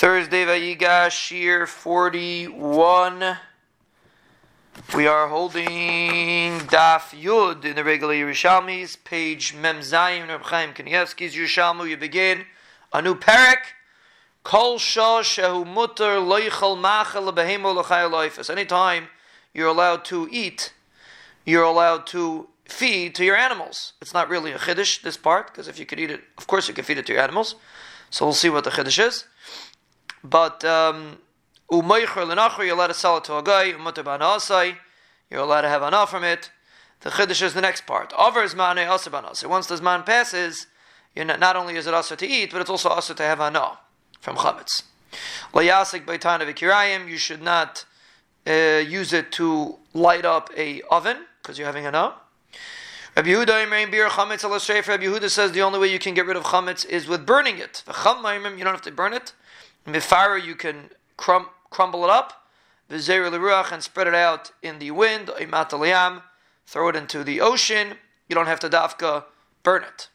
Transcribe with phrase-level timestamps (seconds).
[0.00, 3.36] Thursday Vayigash year 41.
[4.96, 5.66] We are holding
[6.70, 11.90] Daf Yud in the regular Yerushalmis, page Mem Zayim, Reb Chaim Kanievsky's Yerushalmi.
[11.90, 12.46] You begin
[12.94, 13.58] a new parak.
[14.42, 18.48] Kol shah shehu mutter loichel machel behemo loifas.
[18.48, 19.08] Anytime
[19.52, 20.72] you're allowed to eat,
[21.44, 23.92] you're allowed to feed to your animals.
[24.00, 26.68] It's not really a chiddush, this part, because if you could eat it, of course
[26.68, 27.56] you can feed it to your animals.
[28.08, 29.24] So we'll see what the chiddush is.
[30.22, 31.18] But um,
[31.70, 33.64] you're allowed to sell it to a guy.
[33.64, 36.50] You're allowed to have anah from it.
[37.00, 38.12] The chiddush is the next part.
[38.18, 39.46] Over is mane asa banasai.
[39.46, 40.66] Once this man passes,
[41.14, 43.40] you're not, not only is it asa to eat, but it's also asa to have
[43.40, 43.78] anah
[44.20, 44.82] from chametz.
[45.54, 47.84] Layasik baitan of you should not
[48.46, 48.52] uh,
[48.86, 52.16] use it to light up a oven because you're having anah.
[53.16, 56.36] Rabbi Yehuda bir chametz al Rabbi Yehuda says the only way you can get rid
[56.36, 57.82] of chametz is with burning it.
[57.86, 59.32] You don't have to burn it.
[59.86, 62.46] Mifara, you can crum- crumble it up.
[62.90, 65.28] V'zer l'ruach, and spread it out in the wind.
[65.28, 66.22] Imat
[66.66, 67.96] throw it into the ocean.
[68.28, 69.24] You don't have to dafka
[69.62, 70.08] burn it.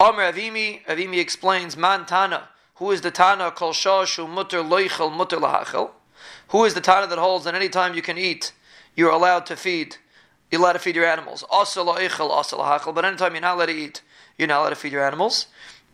[0.00, 5.36] Omer Avimi, Avimi explains, Man Tana, who is the Tana, kol shashu mutter loichel mutter
[5.36, 5.92] lahachel?
[6.48, 8.52] Who is the Tana that holds that any time you can eat,
[8.96, 9.96] you're allowed to feed,
[10.50, 11.44] you're allowed to feed your animals.
[11.50, 14.02] Asa loichel, asa lahachel, but anytime you're not allowed to eat,
[14.36, 15.46] you're not allowed to feed your animals.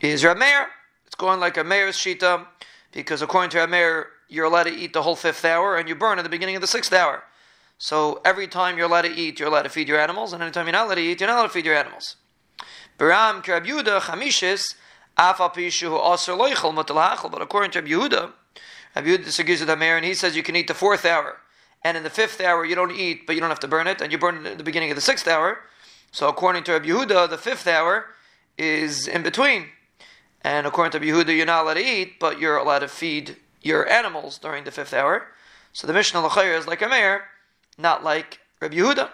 [0.00, 0.66] Is Rameir,
[1.12, 2.46] it's going like a Meir's shita,
[2.90, 5.94] because according to a Meir, you're allowed to eat the whole fifth hour and you
[5.94, 7.22] burn at the beginning of the sixth hour.
[7.76, 10.64] So every time you're allowed to eat, you're allowed to feed your animals, and anytime
[10.64, 12.16] you're not allowed to eat, you're not allowed to feed your animals.
[12.96, 14.00] But according to Rabbi Yehuda,
[18.96, 21.40] Rabbi Yehuda disagrees with Amir, and he says you can eat the fourth hour,
[21.84, 24.00] and in the fifth hour you don't eat, but you don't have to burn it,
[24.00, 25.58] and you burn it at the beginning of the sixth hour.
[26.10, 28.06] So according to Rabbi Yehuda, the fifth hour
[28.56, 29.66] is in between.
[30.44, 33.88] And according to Yehuda, you're not allowed to eat, but you're allowed to feed your
[33.88, 35.28] animals during the fifth hour.
[35.72, 37.22] So the Mishnah Lachayr is like a Meir,
[37.78, 39.10] not like Rabbi Yehuda.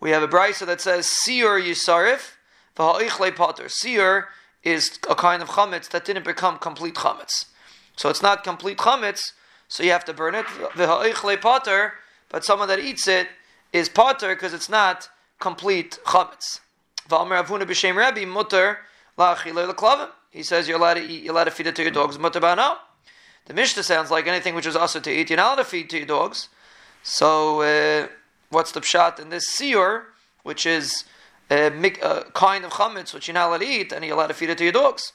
[0.00, 2.32] We have a brisa that says Siur Yisarif
[2.76, 3.64] v'ha'ichle potter.
[3.64, 4.24] Siur
[4.62, 7.46] is a kind of chametz that didn't become complete chametz.
[7.96, 9.32] So it's not complete chametz,
[9.68, 10.46] so you have to burn it.
[10.46, 11.92] V'ha'ichle potter,
[12.30, 13.28] but someone that eats it
[13.72, 16.60] is potter because it's not complete chametz.
[17.12, 18.78] V'amer Avuna b'shem Rabbi mutter
[19.18, 20.08] la'achile leklavim.
[20.30, 22.18] He says you're allowed to eat, you're allowed to feed it to your dogs.
[22.18, 22.78] Mutter ba'no.
[23.44, 25.90] The Mishnah sounds like anything which is also to eat, you're not allowed to feed
[25.90, 26.48] to your dogs.
[27.02, 28.08] So uh,
[28.48, 30.04] what's the pshat in this siur,
[30.42, 31.04] which is
[31.50, 34.34] a, a kind of chametz which you're not allowed to eat, and you're allowed to
[34.34, 35.12] feed it to your dogs?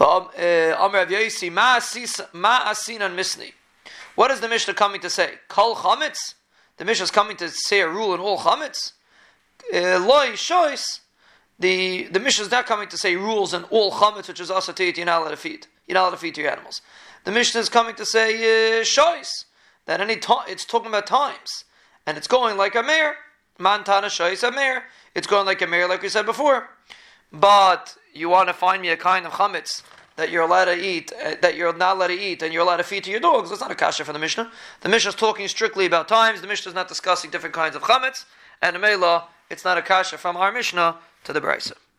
[0.00, 0.20] Uh,
[4.16, 5.34] what is the Mishnah coming to say?
[5.46, 6.34] Kol chametz?
[6.78, 8.94] The Mishnah is coming to say a rule in all chametz?
[9.72, 11.00] Uh, loy shois,
[11.58, 14.72] the the Mishnah is not coming to say rules in all chametz, which is also
[14.72, 15.66] to eat, you're not allowed to feed.
[15.86, 16.80] You're not allowed to feed to your animals.
[17.24, 18.84] The Mishnah is coming to say uh,
[19.86, 21.64] that any it's talking about times,
[22.06, 23.16] and it's going like a Meir.
[23.58, 24.84] Mantana shois a Meir.
[25.14, 26.68] It's going like a Meir, like we said before.
[27.32, 29.82] But you want to find me a kind of chametz
[30.16, 32.76] that you're allowed to eat, uh, that you're not allowed to eat, and you're allowed
[32.76, 33.50] to feed to your dogs.
[33.50, 34.50] That's not a kasha for the Mishnah.
[34.82, 36.40] The Mishnah is talking strictly about times.
[36.40, 38.24] The Mishnah is not discussing different kinds of chametz,
[38.62, 41.72] and Mela it's not a kasha from our Mishnah to the Brisa.